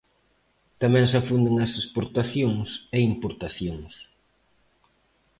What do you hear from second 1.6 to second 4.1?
as exportacións e importacións.